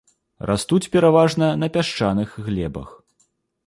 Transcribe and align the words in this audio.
Растуць 0.51 0.91
пераважна 0.95 1.51
на 1.67 1.71
пясчаных 1.79 2.29
глебах. 2.51 2.89